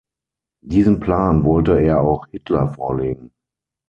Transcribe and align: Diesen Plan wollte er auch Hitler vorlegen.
Diesen 0.65 0.99
Plan 0.99 1.43
wollte 1.43 1.79
er 1.79 2.01
auch 2.01 2.25
Hitler 2.31 2.69
vorlegen. 2.73 3.29